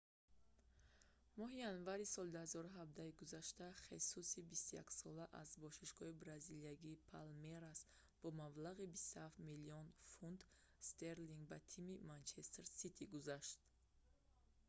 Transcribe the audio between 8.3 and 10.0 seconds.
маблағи 27 млн